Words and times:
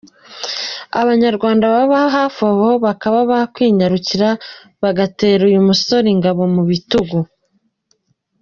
Abanyarwanda 1.01 1.65
baba 1.73 1.99
hafi 2.15 2.41
aho 2.51 2.69
bakaba 2.85 3.19
bakwinyarukira 3.31 4.29
bakirerera 4.81 5.43
uyu 5.49 5.67
musore 5.67 6.07
ingabo 6.15 6.41
mu 6.55 6.63
bitugu. 6.69 7.17